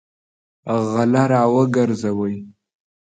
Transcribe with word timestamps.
غله 0.93 1.23
راوګرځوئ! 1.31 2.35